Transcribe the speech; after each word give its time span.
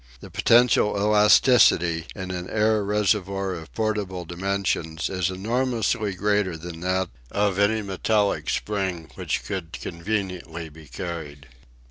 The 0.19 0.31
potential 0.31 0.97
elasticity 0.97 2.07
in 2.15 2.31
an 2.31 2.49
air 2.49 2.83
reservoir 2.83 3.53
of 3.53 3.71
portable 3.75 4.25
dimensions 4.25 5.11
is 5.11 5.29
enormously 5.29 6.15
greater 6.15 6.57
than 6.57 6.79
that 6.79 7.09
of 7.29 7.59
any 7.59 7.83
metallic 7.83 8.49
spring 8.49 9.11
which 9.13 9.43
could 9.45 9.73
conveniently 9.73 10.69
be 10.69 10.87
carried. 10.87 11.49